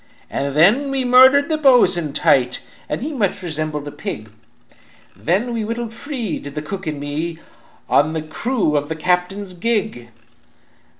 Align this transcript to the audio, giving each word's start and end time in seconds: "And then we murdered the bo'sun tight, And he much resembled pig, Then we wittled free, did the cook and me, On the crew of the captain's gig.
"And 0.31 0.55
then 0.55 0.89
we 0.89 1.05
murdered 1.05 1.47
the 1.47 1.59
bo'sun 1.59 2.11
tight, 2.13 2.59
And 2.89 3.03
he 3.03 3.13
much 3.13 3.43
resembled 3.43 3.95
pig, 3.99 4.31
Then 5.15 5.53
we 5.53 5.63
wittled 5.63 5.93
free, 5.93 6.39
did 6.39 6.55
the 6.55 6.61
cook 6.63 6.87
and 6.87 6.99
me, 6.99 7.37
On 7.87 8.13
the 8.13 8.23
crew 8.23 8.75
of 8.75 8.89
the 8.89 8.95
captain's 8.95 9.53
gig. 9.53 10.09